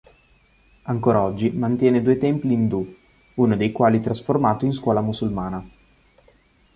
Ancora 0.85 1.21
oggi 1.21 1.51
mantiene 1.51 2.01
due 2.01 2.17
templi 2.17 2.53
indù, 2.53 2.95
uno 3.35 3.55
dei 3.55 3.71
quali 3.71 3.99
trasformato 3.99 4.65
in 4.65 4.73
scuola 4.73 4.99
musulmana. 4.99 5.63